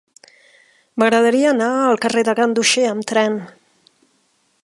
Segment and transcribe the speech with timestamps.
[1.01, 3.39] M'agradaria anar al carrer de Ganduxer amb tren.